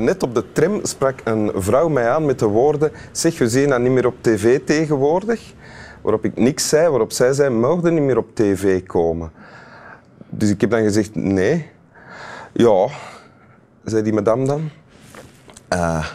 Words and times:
net 0.00 0.22
op 0.22 0.34
de 0.34 0.52
tram 0.52 0.80
sprak 0.82 1.20
een 1.24 1.50
vrouw 1.54 1.88
mij 1.88 2.08
aan 2.08 2.26
met 2.26 2.38
de 2.38 2.46
woorden 2.46 2.92
zeg, 3.12 3.38
we 3.38 3.48
zien 3.48 3.68
dat 3.68 3.80
niet 3.80 3.92
meer 3.92 4.06
op 4.06 4.14
tv 4.20 4.60
tegenwoordig. 4.64 5.52
Waarop 6.02 6.24
ik 6.24 6.36
niks 6.36 6.68
zei, 6.68 6.88
waarop 6.88 7.12
zij 7.12 7.32
zei, 7.32 7.50
mogen 7.50 7.94
niet 7.94 8.02
meer 8.02 8.18
op 8.18 8.34
tv 8.34 8.86
komen. 8.86 9.32
Dus 10.28 10.50
ik 10.50 10.60
heb 10.60 10.70
dan 10.70 10.82
gezegd, 10.82 11.14
nee. 11.14 11.68
Ja, 12.52 12.86
zei 13.84 14.02
die 14.02 14.12
madame 14.12 14.46
dan. 14.46 14.70
Uh, 15.72 16.06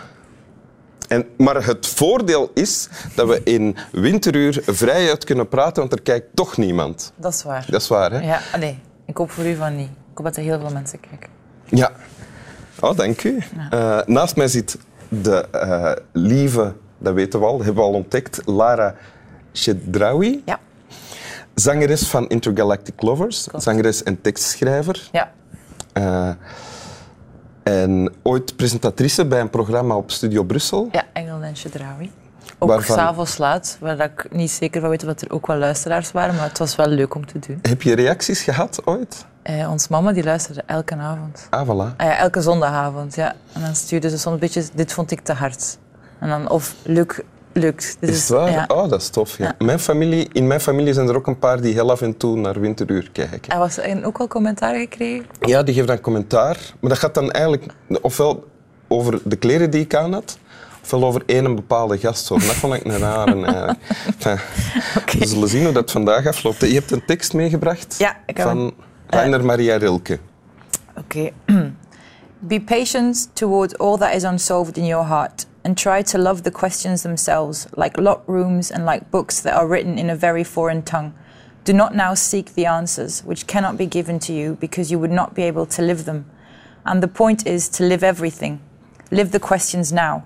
en, 1.07 1.25
maar 1.37 1.65
het 1.65 1.87
voordeel 1.87 2.51
is 2.53 2.89
dat 3.15 3.27
we 3.27 3.41
in 3.43 3.77
winteruur 3.91 4.61
vrijuit 4.65 5.23
kunnen 5.23 5.47
praten, 5.47 5.75
want 5.75 5.91
er 5.91 6.01
kijkt 6.01 6.27
toch 6.33 6.57
niemand. 6.57 7.13
Dat 7.15 7.33
is 7.33 7.43
waar. 7.43 7.65
Dat 7.69 7.81
is 7.81 7.87
waar, 7.87 8.11
hè? 8.11 8.19
Ja, 8.19 8.39
nee. 8.59 8.79
Ik 9.05 9.17
hoop 9.17 9.31
voor 9.31 9.45
u 9.45 9.55
van 9.55 9.75
niet. 9.75 9.89
Ik 9.89 10.17
hoop 10.17 10.25
dat 10.25 10.35
er 10.35 10.43
heel 10.43 10.59
veel 10.59 10.71
mensen 10.71 10.99
kijken. 10.99 11.29
Ja. 11.65 11.91
Oh, 12.79 12.97
dank 12.97 13.23
u. 13.23 13.37
Uh, 13.73 13.99
naast 14.05 14.35
mij 14.35 14.47
zit 14.47 14.77
de 15.09 15.47
uh, 15.55 15.91
lieve, 16.11 16.73
dat 16.97 17.13
weten 17.13 17.39
we 17.39 17.45
al, 17.45 17.57
hebben 17.57 17.75
we 17.75 17.81
al 17.89 17.93
ontdekt, 17.93 18.41
Lara 18.45 18.95
Chedraoui. 19.53 20.41
Ja. 20.45 20.59
Zangeres 21.55 22.07
van 22.07 22.27
Intergalactic 22.27 23.01
Lovers, 23.01 23.47
Klopt. 23.47 23.63
zangeres 23.63 24.03
en 24.03 24.21
tekstschrijver. 24.21 25.09
Ja. 25.11 25.31
Uh, 25.97 26.29
en 27.63 28.13
ooit 28.21 28.55
presentatrice 28.55 29.25
bij 29.25 29.39
een 29.39 29.49
programma 29.49 29.95
op 29.95 30.11
Studio 30.11 30.43
Brussel. 30.43 30.89
Ja, 30.91 31.03
Engel 31.13 31.41
en 31.41 31.55
Chedraoui. 31.55 32.11
Ook 32.59 32.69
Waarvan- 32.69 32.95
s'avonds 32.95 33.37
laat, 33.37 33.77
waar 33.79 33.99
ik 33.99 34.25
niet 34.31 34.51
zeker 34.51 34.81
van 34.81 34.89
weet 34.89 35.03
of 35.05 35.21
er 35.21 35.31
ook 35.31 35.47
wel 35.47 35.57
luisteraars 35.57 36.11
waren, 36.11 36.35
maar 36.35 36.47
het 36.47 36.57
was 36.57 36.75
wel 36.75 36.87
leuk 36.87 37.15
om 37.15 37.25
te 37.25 37.39
doen. 37.39 37.59
Heb 37.61 37.81
je 37.81 37.95
reacties 37.95 38.41
gehad 38.41 38.81
ooit? 38.85 39.25
Eh, 39.41 39.71
ons 39.71 39.87
mama 39.87 40.11
die 40.11 40.23
luisterde 40.23 40.63
elke 40.65 40.95
avond. 40.95 41.47
Ah, 41.49 41.67
voilà. 41.67 41.95
Ah 41.97 42.05
ja, 42.07 42.17
elke 42.17 42.41
zondagavond, 42.41 43.15
ja. 43.15 43.33
En 43.53 43.61
dan 43.61 43.75
stuurde 43.75 44.09
ze 44.09 44.17
soms 44.17 44.33
een 44.33 44.39
beetje, 44.39 44.63
dit 44.73 44.93
vond 44.93 45.11
ik 45.11 45.19
te 45.21 45.33
hard. 45.33 45.77
En 46.19 46.29
dan, 46.29 46.49
of 46.49 46.75
leuk, 46.83 47.23
leuk. 47.51 47.95
Dit 47.99 48.09
Is 48.09 48.19
het 48.19 48.27
waar? 48.27 48.51
Ja. 48.51 48.65
Oh, 48.67 48.89
dat 48.89 49.01
is 49.01 49.09
tof. 49.09 49.37
Ja. 49.37 49.55
Mijn 49.59 49.79
familie, 49.79 50.29
in 50.31 50.47
mijn 50.47 50.59
familie 50.61 50.93
zijn 50.93 51.07
er 51.07 51.15
ook 51.15 51.27
een 51.27 51.39
paar 51.39 51.61
die 51.61 51.73
heel 51.73 51.91
af 51.91 52.01
en 52.01 52.17
toe 52.17 52.37
naar 52.37 52.59
winteruur 52.59 53.09
kijken. 53.11 53.51
En 53.51 53.59
was 53.59 53.77
er 53.77 54.05
ook 54.05 54.17
al 54.17 54.27
commentaar 54.27 54.75
gekregen? 54.75 55.25
Ja, 55.39 55.63
die 55.63 55.73
geven 55.73 55.87
dan 55.87 56.01
commentaar. 56.01 56.57
Maar 56.79 56.89
dat 56.89 56.99
gaat 56.99 57.13
dan 57.13 57.31
eigenlijk 57.31 57.73
ofwel 58.01 58.43
over 58.87 59.19
de 59.23 59.35
kleren 59.35 59.69
die 59.69 59.81
ik 59.81 59.95
aan 59.95 60.13
had, 60.13 60.37
ofwel 60.83 61.03
over 61.03 61.23
één 61.25 61.55
bepaalde 61.55 61.97
gast. 61.97 62.25
Zo. 62.25 62.35
Dat 62.35 62.43
vond 62.43 62.73
ik 62.73 62.83
een 62.83 62.97
rare. 62.97 63.45
eigenlijk. 63.45 63.79
Enfin, 64.05 65.19
We 65.19 65.27
zullen 65.27 65.49
zien 65.49 65.63
hoe 65.63 65.73
dat 65.73 65.91
vandaag 65.91 66.27
afloopt. 66.27 66.59
Je 66.59 66.73
hebt 66.73 66.91
een 66.91 67.05
tekst 67.05 67.33
meegebracht 67.33 67.95
Ja, 67.97 68.17
van 68.33 68.73
Rainer 69.07 69.45
Maria 69.45 69.77
Rilke. 69.77 70.19
Oké. 70.97 71.29
Be 72.39 72.61
patient 72.61 73.29
toward 73.33 73.77
all 73.77 73.97
that 73.97 74.13
is 74.13 74.23
unsolved 74.23 74.77
in 74.77 74.85
your 74.85 75.05
heart, 75.05 75.45
and 75.61 75.77
try 75.77 76.01
to 76.03 76.17
love 76.17 76.41
the 76.41 76.51
questions 76.51 77.01
themselves, 77.01 77.65
like 77.75 78.01
locked 78.01 78.27
rooms 78.27 78.71
and 78.71 78.85
like 78.85 79.09
books 79.09 79.41
that 79.41 79.53
are 79.53 79.67
written 79.67 79.97
in 79.97 80.09
a 80.09 80.15
very 80.15 80.43
foreign 80.43 80.83
tongue. 80.83 81.13
Do 81.63 81.73
not 81.73 81.95
now 81.95 82.15
seek 82.15 82.53
the 82.53 82.65
answers, 82.65 83.23
which 83.25 83.45
cannot 83.45 83.77
be 83.77 83.85
given 83.85 84.19
to 84.19 84.33
you 84.33 84.57
because 84.59 84.91
you 84.91 84.99
would 84.99 85.13
not 85.13 85.33
be 85.33 85.47
able 85.47 85.65
to 85.65 85.81
live 85.81 86.03
them. 86.03 86.25
And 86.83 87.01
the 87.01 87.07
point 87.07 87.47
is 87.47 87.69
to 87.69 87.83
live 87.83 88.03
everything. 88.03 88.59
Live 89.09 89.31
the 89.31 89.39
questions 89.39 89.91
now. 89.91 90.23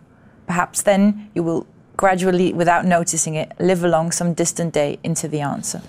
Perhaps 0.48 0.82
then 0.82 1.30
you 1.34 1.46
will 1.46 1.66
gradually, 1.96 2.54
without 2.54 2.86
noticing 2.86 3.36
it, 3.36 3.48
live 3.58 3.86
along 3.86 4.14
some 4.14 4.34
distant 4.34 4.74
day 4.74 4.98
into 5.02 5.28
the 5.30 5.44
answer. 5.44 5.82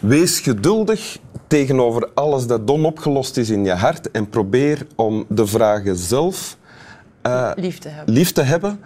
Wees 0.00 0.40
geduldig 0.40 1.18
tegenover 1.46 2.08
alles 2.14 2.46
dat 2.46 2.70
onopgelost 2.70 3.36
is 3.36 3.50
in 3.50 3.64
je 3.64 3.74
hart 3.74 4.10
en 4.10 4.28
probeer 4.28 4.86
om 4.96 5.24
de 5.28 5.46
vragen 5.46 5.96
zelf 5.96 6.56
Lief 7.54 7.78
te 7.78 7.88
lief 8.06 8.32
te 8.32 8.42
hebben. 8.42 8.80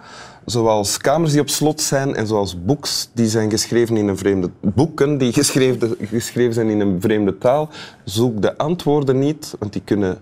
Zoals 0.45 0.97
kamers 0.97 1.31
die 1.31 1.41
op 1.41 1.49
slot 1.49 1.81
zijn 1.81 2.15
en 2.15 2.27
zoals 2.27 2.63
boeks 2.63 3.09
die 3.13 3.27
zijn 3.27 3.49
geschreven 3.49 3.97
in 3.97 4.07
een 4.07 4.17
vreemde 4.17 4.49
boeken 4.61 5.17
die 5.17 5.33
geschreven, 5.41 5.95
geschreven 6.01 6.53
zijn 6.53 6.69
in 6.69 6.79
een 6.79 7.01
vreemde 7.01 7.37
taal. 7.37 7.69
Zoek 8.03 8.41
de 8.41 8.57
antwoorden 8.57 9.19
niet, 9.19 9.55
want 9.59 9.73
die 9.73 9.81
kunnen. 9.81 10.17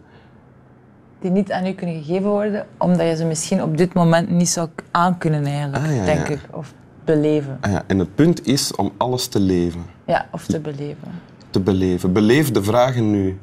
Die 1.19 1.31
niet 1.31 1.51
aan 1.51 1.65
u 1.65 1.71
kunnen 1.71 2.03
gegeven 2.03 2.29
worden, 2.29 2.65
omdat 2.77 3.07
je 3.07 3.15
ze 3.15 3.25
misschien 3.25 3.63
op 3.63 3.77
dit 3.77 3.93
moment 3.93 4.29
niet 4.29 4.49
zou 4.49 4.69
aankunnen 4.91 5.45
eigenlijk, 5.45 5.83
Ah, 5.85 5.95
ja, 5.95 6.05
denk 6.05 6.27
ja. 6.27 6.33
ik. 6.33 6.39
Of 6.51 6.73
beleven. 7.05 7.57
Ah 7.61 7.71
ja, 7.71 7.83
en 7.87 7.99
het 7.99 8.15
punt 8.15 8.47
is 8.47 8.75
om 8.75 8.91
alles 8.97 9.27
te 9.27 9.39
leven, 9.39 9.85
Ja, 10.05 10.27
of 10.31 10.45
te 10.45 10.59
beleven. 10.59 11.11
te 11.49 11.59
beleven. 11.59 12.13
Beleef 12.13 12.51
de 12.51 12.63
vragen 12.63 13.11
nu. 13.11 13.39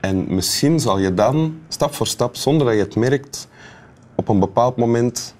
En 0.00 0.34
misschien 0.34 0.80
zal 0.80 0.98
je 0.98 1.14
dan 1.14 1.58
stap 1.68 1.94
voor 1.94 2.06
stap, 2.06 2.36
zonder 2.36 2.66
dat 2.66 2.74
je 2.76 2.80
het 2.82 2.96
merkt, 2.96 3.48
op 4.14 4.28
een 4.28 4.38
bepaald 4.38 4.76
moment 4.76 5.34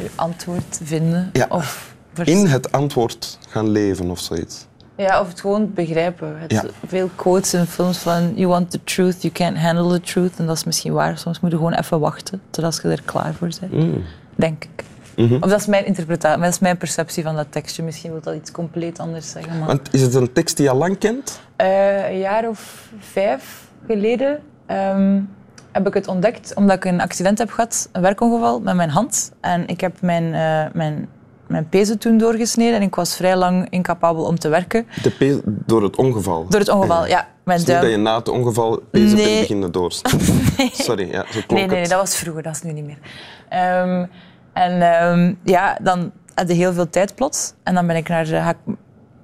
Uw 0.00 0.06
antwoord 0.14 0.80
vinden. 0.82 1.30
Ja. 1.32 1.46
Of, 1.48 1.94
in 2.24 2.46
het 2.46 2.72
antwoord 2.72 3.38
gaan 3.48 3.68
leven 3.68 4.10
of 4.10 4.18
zoiets. 4.18 4.66
Ja, 4.98 5.20
of 5.20 5.28
het 5.28 5.40
gewoon 5.40 5.72
begrijpen. 5.74 6.40
Het, 6.40 6.50
Ja. 6.50 6.64
Veel 6.86 7.10
quotes 7.14 7.54
in 7.54 7.66
films 7.66 7.98
van 7.98 8.32
you 8.34 8.48
want 8.48 8.70
the 8.70 8.84
truth, 8.84 9.22
you 9.22 9.32
can't 9.32 9.58
handle 9.58 9.92
the 9.92 10.00
truth. 10.00 10.32
En 10.36 10.46
dat 10.46 10.56
is 10.56 10.64
misschien 10.64 10.92
waar. 10.92 11.18
Soms 11.18 11.40
moet 11.40 11.50
je 11.50 11.56
gewoon 11.56 11.74
even 11.74 12.00
wachten 12.00 12.40
totdat 12.50 12.80
je 12.82 12.88
er 12.88 13.02
klaar 13.04 13.34
voor 13.34 13.48
bent. 13.60 13.72
Mm. 13.72 14.04
Denk 14.34 14.64
ik. 14.64 14.84
Mhm. 15.16 15.34
Of 15.34 15.50
dat 15.50 15.60
is 15.60 15.66
mijn 15.66 15.86
interpretatie, 15.86 16.42
dat 16.42 16.52
is 16.52 16.58
mijn 16.58 16.76
perceptie 16.76 17.22
van 17.22 17.36
dat 17.36 17.46
tekstje. 17.50 17.82
Misschien 17.82 18.10
wil 18.10 18.20
dat 18.20 18.34
iets 18.34 18.50
compleet 18.50 18.98
anders 18.98 19.30
zeggen. 19.30 19.58
Maar... 19.58 19.66
Want 19.66 19.94
is 19.94 20.02
het 20.02 20.14
een 20.14 20.32
tekst 20.32 20.56
die 20.56 20.64
je 20.66 20.72
al 20.72 20.78
lang 20.78 20.98
kent? 20.98 21.40
Eh, 21.56 22.10
een 22.10 22.18
jaar 22.18 22.48
of 22.48 22.88
vijf 22.98 23.66
geleden 23.86 24.38
ehm, 24.66 25.20
heb 25.72 25.86
ik 25.86 25.94
het 25.94 26.08
ontdekt 26.08 26.54
omdat 26.54 26.76
ik 26.76 26.84
een 26.84 27.00
accident 27.00 27.38
heb 27.38 27.50
gehad, 27.50 27.88
een 27.92 28.02
werkongeval 28.02 28.60
met 28.60 28.74
mijn 28.74 28.90
hand. 28.90 29.32
En 29.40 29.66
ik 29.66 29.80
heb 29.80 30.00
mijn, 30.00 30.34
eh, 30.34 30.72
mijn, 30.72 31.08
mijn 31.48 31.68
pezen 31.68 31.98
toen 31.98 32.18
doorgesneden 32.18 32.74
en 32.74 32.82
ik 32.82 32.94
was 32.94 33.16
vrij 33.16 33.36
lang 33.36 33.66
incapabel 33.70 34.24
om 34.24 34.38
te 34.38 34.48
werken. 34.48 34.86
De 35.02 35.10
pe- 35.10 35.40
door 35.44 35.82
het 35.82 35.96
ongeval. 35.96 36.46
Door 36.48 36.60
het 36.60 36.68
ongeval, 36.68 37.06
ja. 37.06 37.28
Mijn 37.44 37.58
is 37.58 37.64
niet 37.64 37.74
dat 37.74 37.82
duim. 37.84 37.94
je 37.96 38.02
na 38.02 38.16
het 38.16 38.28
ongeval 38.28 38.82
bezig 38.90 39.14
Nee. 39.16 39.24
bent 39.26 39.40
beginnen 39.40 39.72
doorstaan. 39.72 40.20
Sorry, 40.72 41.10
ja, 41.10 41.24
zo 41.30 41.40
Nee, 41.48 41.66
nee, 41.66 41.76
nee, 41.78 41.88
dat 41.88 42.00
was 42.00 42.16
vroeger, 42.16 42.42
dat 42.42 42.54
is 42.54 42.62
nu 42.62 42.72
niet 42.72 42.84
meer. 42.84 42.98
Ehm, 43.48 44.06
en 44.52 44.82
ehm, 44.82 45.34
ja, 45.42 45.78
dan 45.82 46.12
had 46.34 46.48
je 46.48 46.54
heel 46.54 46.72
veel 46.72 46.90
tijd 46.90 47.14
plots. 47.14 47.52
En 47.62 47.74
dan 47.74 47.86
ben 47.86 47.96
ik 47.96 48.08
naar 48.08 48.26
ga 48.26 48.50
ik 48.50 48.74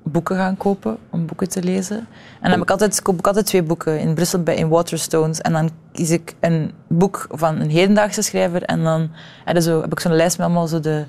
boeken 0.03 0.37
gaan 0.37 0.57
kopen 0.57 0.97
om 1.11 1.27
boeken 1.27 1.49
te 1.49 1.63
lezen. 1.63 1.97
En 1.97 2.07
dan 2.41 2.51
heb 2.51 2.61
ik 2.63 2.71
altijd, 2.71 3.03
koop 3.03 3.19
ik 3.19 3.27
altijd 3.27 3.47
twee 3.47 3.63
boeken 3.63 3.99
in 4.01 4.15
Brussel 4.15 4.43
bij 4.43 4.55
in 4.55 4.69
Waterstones. 4.69 5.41
En 5.41 5.53
dan 5.53 5.71
kies 5.93 6.11
ik 6.11 6.35
een 6.41 6.73
boek 6.89 7.27
van 7.31 7.61
een 7.61 7.71
hedendaagse 7.71 8.23
schrijver. 8.23 8.63
En 8.63 8.83
dan 8.83 9.11
heb, 9.45 9.57
je 9.57 9.63
zo, 9.63 9.81
heb 9.81 9.93
ik 9.93 10.01
zo'n 10.01 10.17
lijst 10.17 10.39
met 10.39 10.47
allemaal 10.47 10.67
zo 10.67 10.81
de 10.81 11.05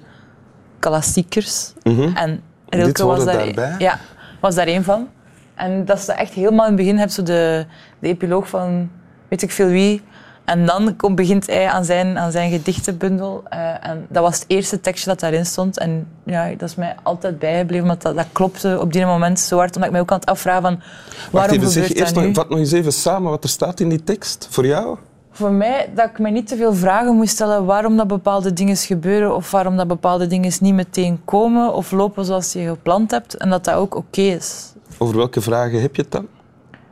klassiekers. 0.90 1.73
Mhm. 1.84 2.16
En 2.16 2.41
Rilke 2.69 3.06
was 3.06 3.25
daar, 3.25 3.38
daarbij? 3.38 3.75
Ja, 3.78 4.00
was 4.41 4.56
daar 4.56 4.68
één 4.68 4.84
van. 4.84 5.07
En 5.56 5.85
dat 5.85 5.97
is 5.97 6.07
echt 6.07 6.34
helemaal 6.34 6.66
in 6.66 6.72
het 6.72 6.81
begin 6.81 6.97
heb 6.97 7.09
je 7.09 7.23
de, 7.23 7.66
de 8.00 8.07
epiloog 8.07 8.50
van 8.50 8.90
weet 9.28 9.41
ik 9.41 9.51
veel 9.51 9.68
wie. 9.68 10.01
En 10.46 10.66
dan 10.66 10.96
komt, 10.96 11.16
begint 11.16 11.47
hij 11.47 11.68
aan 11.69 11.85
zijn, 11.85 12.18
aan 12.18 12.31
zijn 12.31 12.51
gedichtenbundel. 12.51 13.44
eh, 13.50 13.88
en 13.88 14.06
dat 14.09 14.23
was 14.23 14.35
het 14.35 14.46
eerste 14.47 14.79
tekstje 14.81 15.09
dat 15.09 15.19
daarin 15.19 15.46
stond. 15.46 15.78
En 15.78 16.07
ja, 16.25 16.50
dat 16.57 16.69
is 16.69 16.75
mij 16.75 16.96
altijd 17.03 17.40
bijgebleven, 17.40 17.88
want 17.88 18.02
dat, 18.02 18.16
dat 18.16 18.25
klopte 18.31 18.78
op 18.81 18.94
die 18.94 19.06
moment 19.06 19.40
zo 19.40 19.57
hard. 19.57 19.69
Omdat 19.75 19.85
ik 19.85 19.91
mij 19.91 20.02
ook 20.02 20.12
aan 20.12 20.19
het 20.19 20.29
afvragen 20.29 20.62
van, 20.62 20.75
Wacht 20.75 21.31
waarom 21.31 21.57
even, 21.57 21.69
zeg 21.69 21.84
gebeurt 21.88 22.00
eerst 22.02 22.16
nu? 22.16 22.25
nog, 22.25 22.35
vat 22.35 22.50
nog 22.50 22.59
eens 22.59 22.72
even 22.72 22.94
samen 22.94 23.29
wat 23.29 23.44
er 23.44 23.50
staat 23.50 23.79
in 23.79 23.90
die 23.90 24.03
tekst 24.03 24.47
voor 24.49 24.66
jou. 24.66 24.97
Voor 25.35 25.52
mij, 25.52 25.90
dat 25.96 26.09
ik 26.09 26.20
me 26.20 26.29
niet 26.29 26.47
te 26.47 26.55
veel 26.55 26.73
vragen 26.73 27.16
moest 27.16 27.34
stellen 27.34 27.66
waarom 27.66 27.97
dat 27.97 28.08
bepaalde 28.08 28.53
dingen 28.53 28.76
gebeuren 28.76 29.35
of 29.35 29.52
waarom 29.52 29.78
dat 29.78 29.87
bepaalde 29.87 30.28
dingen 30.28 30.52
niet 30.59 30.73
meteen 30.73 31.22
komen 31.26 31.73
of 31.73 31.91
lopen 31.91 32.26
zoals 32.26 32.53
je 32.53 32.67
gepland 32.67 33.11
hebt. 33.11 33.37
En 33.37 33.49
dat 33.49 33.64
dat 33.64 33.76
ook 33.76 33.96
oké 33.96 34.22
is. 34.22 34.73
Over 34.97 35.16
welke 35.16 35.41
vragen 35.41 35.82
heb 35.82 35.96
je 35.96 36.02
het 36.02 36.11
dan? 36.11 36.28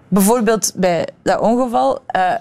Bijvoorbeeld 0.08 0.74
bij 0.76 1.08
dat 1.22 1.40
ongeval, 1.40 2.00
eh, 2.06 2.34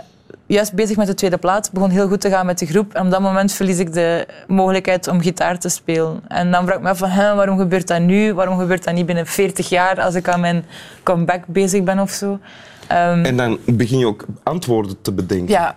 juist 0.46 0.72
bezig 0.72 0.96
met 0.96 1.06
de 1.06 1.14
tweede 1.14 1.38
plaat, 1.38 1.72
begon 1.72 1.90
heel 1.90 2.08
goed 2.08 2.20
te 2.20 2.30
gaan 2.30 2.46
met 2.46 2.58
de 2.58 2.66
groep. 2.66 2.94
En 2.94 3.04
op 3.04 3.10
dat 3.10 3.20
moment 3.20 3.52
verlies 3.52 3.78
ik 3.78 3.92
de 3.92 4.26
mogelijkheid 4.46 5.08
om 5.08 5.20
gitaar 5.20 5.58
te 5.58 5.68
spelen. 5.68 6.20
En 6.28 6.50
dan 6.50 6.64
vraag 6.64 6.76
ik 6.76 6.82
me 6.82 6.88
af 6.88 6.98
van, 6.98 7.36
waarom 7.36 7.58
gebeurt 7.58 7.88
dat 7.88 8.00
nu? 8.00 8.34
Waarom 8.34 8.58
gebeurt 8.58 8.84
dat 8.84 8.94
niet 8.94 9.06
binnen 9.06 9.26
40 9.26 9.68
jaar 9.68 10.00
als 10.00 10.14
ik 10.14 10.28
aan 10.28 10.40
mijn 10.40 10.64
comeback 11.02 11.46
bezig 11.46 11.82
ben 11.82 11.98
of 11.98 12.10
zo? 12.10 12.38
Ehm, 12.92 13.24
En 13.24 13.36
dan 13.36 13.58
begin 13.64 13.98
je 13.98 14.06
ook 14.06 14.24
antwoorden 14.42 14.96
te 15.02 15.12
bedenken. 15.12 15.48
ja, 15.54 15.76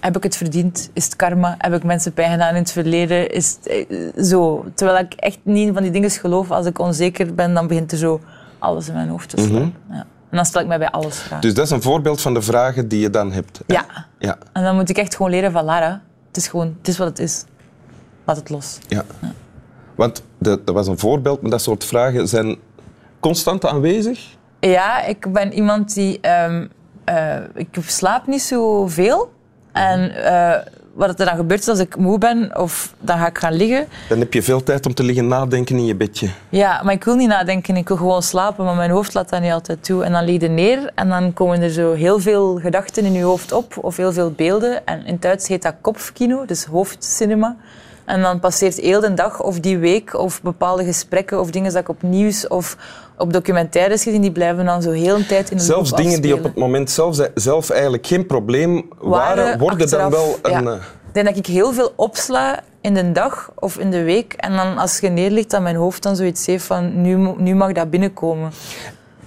heb 0.00 0.16
ik 0.16 0.22
het 0.22 0.36
verdiend? 0.36 0.90
Is 0.92 1.04
het 1.04 1.16
karma? 1.16 1.54
Heb 1.58 1.72
ik 1.74 1.84
mensen 1.84 2.12
pijn 2.12 2.30
gedaan 2.30 2.48
in 2.54 2.60
het 2.62 2.72
verleden? 2.72 3.30
Is 3.30 3.56
het, 3.62 3.66
eh, 3.88 4.22
zo. 4.24 4.64
Terwijl 4.74 4.98
ik 4.98 5.12
echt 5.14 5.38
niet 5.42 5.70
van 5.74 5.82
die 5.82 5.92
dingen 5.92 6.10
geloof. 6.10 6.50
Als 6.50 6.66
ik 6.66 6.78
onzeker 6.78 7.34
ben, 7.34 7.54
dan 7.54 7.66
begint 7.66 7.92
er 7.92 7.98
zo 7.98 8.20
alles 8.58 8.88
in 8.88 8.94
mijn 8.94 9.08
hoofd 9.08 9.28
te 9.28 9.36
slaan. 9.42 9.74
Ja. 9.90 10.06
En 10.30 10.36
dan 10.36 10.44
stel 10.44 10.60
ik 10.60 10.66
mij 10.66 10.78
bij 10.78 10.90
alles 10.90 11.16
vragen. 11.18 11.40
Dus 11.40 11.54
dat 11.54 11.64
is 11.64 11.70
een 11.70 11.82
voorbeeld 11.82 12.20
van 12.20 12.34
de 12.34 12.42
vragen 12.42 12.88
die 12.88 13.00
je 13.00 13.10
dan 13.10 13.32
hebt. 13.32 13.60
hè? 13.66 13.74
Ja. 13.74 13.84
Ja, 14.18 14.38
En 14.52 14.62
dan 14.62 14.74
moet 14.74 14.88
ik 14.88 14.98
echt 14.98 15.16
gewoon 15.16 15.30
leren 15.30 15.52
van 15.52 15.64
Lara. 15.64 16.02
Het 16.26 16.36
is 16.36 16.48
gewoon, 16.48 16.74
het 16.78 16.88
is 16.88 16.98
wat 16.98 17.08
het 17.08 17.18
is. 17.18 17.44
Laat 18.24 18.36
het 18.36 18.50
los. 18.50 18.78
ja. 18.88 19.04
Want 19.94 20.22
dat, 20.38 20.66
dat 20.66 20.74
was 20.74 20.86
een 20.86 20.98
voorbeeld, 20.98 21.42
maar 21.42 21.50
dat 21.50 21.62
soort 21.62 21.84
vragen 21.84 22.28
zijn 22.28 22.56
constant 23.20 23.66
aanwezig. 23.66 24.34
Ja, 24.70 25.04
ik 25.04 25.32
ben 25.32 25.52
iemand 25.52 25.94
die... 25.94 26.20
ehm, 26.20 26.66
eh, 27.04 27.36
ik 27.54 27.68
slaap 27.86 28.26
niet 28.26 28.42
zoveel. 28.42 29.32
En 29.72 30.24
eh, 30.24 30.60
wat 30.94 31.20
er 31.20 31.26
dan 31.26 31.36
gebeurt 31.36 31.60
is 31.60 31.68
als 31.68 31.78
ik 31.78 31.96
moe 31.96 32.18
ben 32.18 32.58
of 32.58 32.94
dan 33.00 33.18
ga 33.18 33.26
ik 33.26 33.38
gaan 33.38 33.52
liggen. 33.52 33.86
Dan 34.08 34.18
heb 34.18 34.32
je 34.32 34.42
veel 34.42 34.62
tijd 34.62 34.86
om 34.86 34.94
te 34.94 35.02
liggen 35.02 35.26
nadenken 35.26 35.76
in 35.76 35.84
je 35.84 35.94
bedje. 35.94 36.30
Ja, 36.48 36.82
maar 36.82 36.92
ik 36.92 37.04
wil 37.04 37.14
niet 37.14 37.28
nadenken, 37.28 37.76
ik 37.76 37.88
wil 37.88 37.96
gewoon 37.96 38.22
slapen, 38.22 38.64
maar 38.64 38.74
mijn 38.74 38.90
hoofd 38.90 39.14
laat 39.14 39.28
dat 39.28 39.40
niet 39.40 39.52
altijd 39.52 39.84
toe. 39.84 40.04
En 40.04 40.12
dan 40.12 40.24
lig 40.24 40.40
je 40.40 40.48
neer 40.48 40.90
en 40.94 41.08
dan 41.08 41.32
komen 41.32 41.62
er 41.62 41.70
zo 41.70 41.92
heel 41.92 42.20
veel 42.20 42.58
gedachten 42.60 43.04
in 43.04 43.12
je 43.12 43.22
hoofd 43.22 43.52
op, 43.52 43.76
of 43.80 43.96
heel 43.96 44.12
veel 44.12 44.30
beelden. 44.30 44.86
En 44.86 45.06
in 45.06 45.12
het 45.12 45.22
Duits 45.22 45.48
heet 45.48 45.62
dat 45.62 45.74
kopfkino, 45.80 46.44
dus 46.44 46.64
hoofdcinema. 46.64 47.56
En 48.06 48.22
dan 48.22 48.40
passeert 48.40 48.76
heel 48.76 49.00
de 49.00 49.14
dag 49.14 49.42
of 49.42 49.60
die 49.60 49.78
week 49.78 50.14
of 50.14 50.42
bepaalde 50.42 50.84
gesprekken 50.84 51.40
of 51.40 51.50
dingen 51.50 51.72
dat 51.72 51.80
ik 51.82 51.88
op 51.88 52.02
nieuws 52.02 52.48
of 52.48 52.76
op 53.18 53.32
documentaires 53.32 54.02
gezien, 54.02 54.20
die 54.20 54.32
blijven 54.32 54.64
dan 54.64 54.82
zo 54.82 54.90
heel 54.90 55.14
een 55.16 55.26
tijd 55.26 55.50
in 55.50 55.56
de 55.56 55.62
Zelfs 55.62 55.92
dingen 55.92 56.22
die 56.22 56.34
op 56.34 56.42
het 56.42 56.56
moment 56.56 56.90
zelf, 56.90 57.16
zelf 57.34 57.70
eigenlijk 57.70 58.06
geen 58.06 58.26
probleem 58.26 58.88
waren, 58.98 59.58
worden 59.58 59.90
dan 59.90 60.10
wel 60.10 60.38
een... 60.42 60.50
Ja. 60.50 60.70
eh, 60.72 60.76
Ik 61.08 61.12
denk 61.12 61.26
dat 61.26 61.36
ik 61.36 61.46
heel 61.46 61.72
veel 61.72 61.92
opsla 61.96 62.60
in 62.80 62.94
de 62.94 63.12
dag 63.12 63.50
of 63.54 63.78
in 63.78 63.90
de 63.90 64.02
week. 64.02 64.32
En 64.32 64.56
dan 64.56 64.78
als 64.78 64.98
je 64.98 65.08
neerligt, 65.08 65.50
dat 65.50 65.62
mijn 65.62 65.76
hoofd 65.76 66.02
dan 66.02 66.16
zoiets 66.16 66.46
heeft 66.46 66.64
van 66.64 67.00
nu, 67.00 67.34
nu 67.36 67.54
mag 67.54 67.72
dat 67.72 67.90
binnenkomen. 67.90 68.50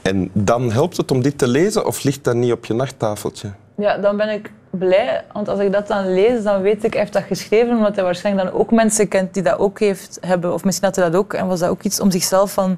En 0.02 0.30
dan 0.34 0.72
helpt 0.72 0.98
het 0.98 1.12
om 1.12 1.22
dit 1.22 1.38
te 1.38 1.48
lezen 1.48 1.86
of 1.86 2.04
ligt 2.04 2.24
dat 2.24 2.36
niet 2.36 2.52
op 2.52 2.66
je 2.66 2.74
nachttafeltje? 2.74 3.52
Ja, 3.78 3.98
dan 3.98 4.18
ben 4.18 4.30
ik 4.30 4.52
blij. 4.70 5.26
Want 5.34 5.48
als 5.48 5.60
ik 5.60 5.72
dat 5.72 5.88
dan 5.88 6.14
lees, 6.14 6.44
dan 6.44 6.62
weet 6.62 6.84
ik, 6.84 6.92
hij 6.92 7.02
heeft 7.02 7.14
dat 7.14 7.24
geschreven 7.24 7.78
omdat 7.78 7.96
hij 7.96 8.04
waarschijnlijk 8.04 8.50
dan 8.50 8.60
ook 8.60 8.72
mensen 8.72 9.08
kent 9.08 9.34
die 9.34 9.44
dat 9.44 9.58
ook 9.60 9.80
heeft, 9.80 10.18
hebben. 10.22 10.54
Of 10.54 10.64
misschien 10.64 10.88
had 10.88 10.96
hij 10.96 11.06
dat 11.10 11.16
ook. 11.20 11.34
En 11.34 11.48
was 11.48 11.60
dat 11.60 11.70
ook 11.70 11.84
iets 11.84 12.00
om 12.00 12.12
zichzelf 12.12 12.54
van... 12.54 12.78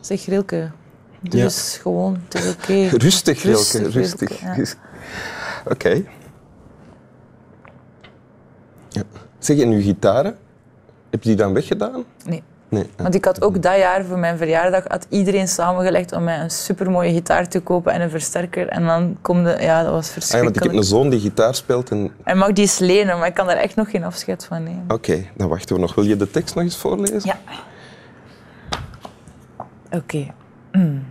Zeg, 0.00 0.24
Rilke, 0.26 0.70
Ja. 1.20 1.42
eens 1.42 1.78
gewoon. 1.82 2.18
Het 2.28 2.34
is 2.34 2.52
oké. 2.52 2.96
Rustig, 2.96 3.42
Rilke, 3.42 3.58
Rustig, 3.58 3.92
rustig. 3.94 4.28
Rilke, 4.28 4.44
ja. 4.44 4.52
Rust- 4.54 4.76
Oké. 5.70 6.02
Ja. 8.88 9.02
Zeg, 9.38 9.58
en 9.58 9.70
uw 9.70 9.80
gitaren, 9.82 10.36
heb 11.10 11.22
je 11.22 11.28
die 11.28 11.38
dan 11.38 11.52
weggedaan? 11.52 12.04
Nee. 12.24 12.42
Nee. 12.70 12.86
Want 12.96 13.14
ik 13.14 13.24
had 13.24 13.42
ook 13.42 13.62
dat 13.62 13.76
jaar 13.76 14.04
voor 14.04 14.18
mijn 14.18 14.36
verjaardag 14.36 14.84
had 14.88 15.06
iedereen 15.08 15.48
samengelegd 15.48 16.12
om 16.12 16.24
mij 16.24 16.38
een 16.40 16.50
supermooie 16.50 17.12
gitaar 17.12 17.48
te 17.48 17.60
kopen 17.60 17.92
en 17.92 18.00
een 18.00 18.10
versterker. 18.10 18.68
En 18.68 18.86
dan 18.86 19.16
kom 19.20 19.44
de, 19.44 19.56
ja, 19.60 19.82
dat 19.82 19.92
was 19.92 19.92
Ah, 19.92 19.92
ja, 19.92 19.92
want 19.92 20.06
verschrikkelijk. 20.06 20.56
ik 20.56 20.62
heb 20.62 20.72
een 20.72 20.84
zoon 20.84 21.08
die 21.10 21.20
gitaar 21.20 21.54
speelt 21.54 21.90
en... 21.90 22.10
Hij 22.24 22.34
mag 22.34 22.52
die 22.52 22.64
eens 22.64 22.78
lenen, 22.78 23.18
maar 23.18 23.26
ik 23.28 23.34
kan 23.34 23.46
daar 23.46 23.56
echt 23.56 23.76
nog 23.76 23.90
geen 23.90 24.04
afscheid 24.04 24.44
van 24.44 24.62
nemen. 24.62 24.84
Oké, 24.88 25.26
dan 25.36 25.48
wachten 25.48 25.74
we 25.74 25.80
nog. 25.80 25.94
Wil 25.94 26.04
je 26.04 26.16
de 26.16 26.30
tekst 26.30 26.54
nog 26.54 26.64
eens 26.64 26.76
voorlezen? 26.76 27.20
Ja. 27.24 27.38
Oké. 29.90 30.26
Mm. 30.72 31.04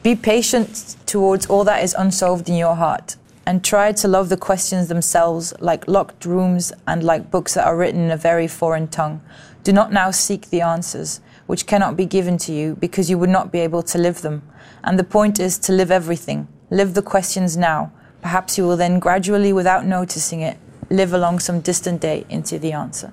Be 0.00 0.16
patient 0.20 0.96
towards 1.04 1.48
all 1.48 1.64
that 1.64 1.82
is 1.82 1.94
unsolved 1.94 2.48
in 2.48 2.56
your 2.56 2.76
heart. 2.76 3.16
And 3.48 3.62
try 3.62 3.92
to 3.92 4.08
love 4.08 4.28
the 4.28 4.36
questions 4.36 4.88
themselves 4.88 5.54
like 5.60 5.86
locked 5.86 6.24
rooms 6.24 6.72
and 6.86 7.02
like 7.04 7.30
books 7.30 7.54
that 7.54 7.64
are 7.64 7.76
written 7.76 8.00
in 8.00 8.10
a 8.10 8.16
very 8.16 8.48
foreign 8.48 8.88
tongue. 8.88 9.20
Do 9.62 9.72
not 9.72 9.92
now 9.92 10.10
seek 10.10 10.50
the 10.50 10.62
answers, 10.62 11.20
which 11.46 11.66
cannot 11.66 11.96
be 11.96 12.06
given 12.06 12.38
to 12.38 12.52
you 12.52 12.74
because 12.74 13.08
you 13.08 13.18
would 13.18 13.30
not 13.30 13.52
be 13.52 13.60
able 13.60 13.82
to 13.84 13.98
live 13.98 14.20
them. 14.20 14.42
And 14.82 14.98
the 14.98 15.04
point 15.04 15.38
is 15.38 15.58
to 15.58 15.72
live 15.72 15.92
everything. 15.92 16.48
Live 16.70 16.94
the 16.94 17.02
questions 17.02 17.56
now. 17.56 17.90
Perhaps 18.20 18.58
you 18.58 18.66
will 18.66 18.76
then 18.76 18.98
gradually, 18.98 19.52
without 19.52 19.84
noticing 19.84 20.42
it, 20.42 20.56
live 20.90 21.14
along 21.14 21.40
some 21.40 21.60
distant 21.60 22.00
day 22.00 22.24
into 22.28 22.58
the 22.58 22.72
answer. 22.72 23.12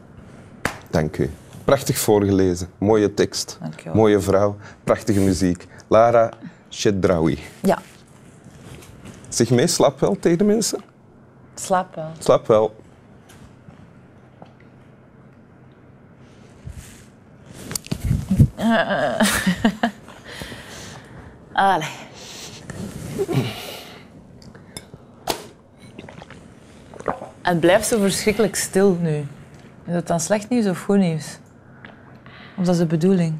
Dank 0.92 1.18
u. 1.18 1.30
Prachtig 1.66 1.98
voorgelezen. 1.98 2.68
Mooie 2.78 3.14
tekst. 3.14 3.58
Dank 3.62 3.80
je 3.80 3.84
wel. 3.84 3.96
Mooie 3.96 4.20
vrouw. 4.20 4.56
Prachtige 4.84 5.20
muziek. 5.20 5.68
Lara 5.88 6.30
Chedraoui. 6.70 7.40
Ja, 7.62 7.80
Zeg 9.34 9.50
mee, 9.50 9.68
slaap 9.68 10.00
wel 10.00 10.20
tegen 10.20 10.38
de 10.38 10.44
mensen. 10.44 10.82
slaap 11.56 11.96
wel. 11.96 12.12
Slaap 12.20 12.48
wel. 12.48 12.76
Allee. 21.54 21.88
Het 27.42 27.60
blijft 27.60 27.88
zo 27.88 28.00
verschrikkelijk 28.00 28.56
stil 28.56 28.98
nu. 29.02 29.18
Is 29.86 29.94
dat 29.94 30.08
dan 30.08 30.20
slecht 30.20 30.50
nieuws 30.50 30.66
of 30.66 30.84
goed 30.84 30.98
nieuws? 30.98 31.38
Of 32.58 32.66
dat 32.66 32.74
is 32.74 32.78
de 32.80 32.86
bedoeling? 32.86 33.36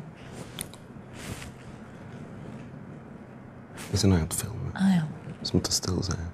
We 3.90 3.98
zijn 3.98 4.12
nog 4.12 4.20
aan 4.20 4.28
het 4.28 4.36
filmen. 4.36 4.63
Jsme 5.44 5.60
to 5.60 5.72
styl 5.72 6.02
zajet. 6.02 6.33